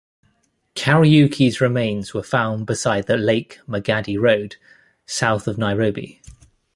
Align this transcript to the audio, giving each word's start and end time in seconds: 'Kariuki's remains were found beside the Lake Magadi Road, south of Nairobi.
'Kariuki's 0.73 1.61
remains 1.61 2.11
were 2.11 2.23
found 2.23 2.65
beside 2.65 3.05
the 3.05 3.17
Lake 3.17 3.59
Magadi 3.67 4.17
Road, 4.17 4.55
south 5.05 5.47
of 5.47 5.59
Nairobi. 5.59 6.23